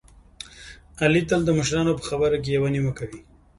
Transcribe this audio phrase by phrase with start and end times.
[1.01, 3.19] علي تل د مشرانو په خبره کې یوه نیمه کوي.